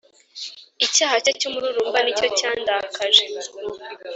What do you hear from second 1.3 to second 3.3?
cy umururumba ni cyo cyandakaje